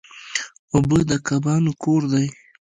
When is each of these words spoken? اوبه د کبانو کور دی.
اوبه 0.75 0.99
د 1.09 1.11
کبانو 1.27 1.71
کور 1.83 2.01
دی. 2.13 2.27